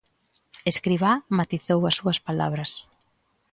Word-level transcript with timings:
Escrivá 0.71 1.13
matizou 1.37 1.81
as 1.89 1.95
súas 1.99 2.19
palabras. 2.27 2.71